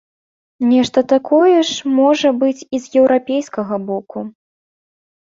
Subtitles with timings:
[0.71, 4.29] Нешта такое ж можа быць і з еўрапейскага боку.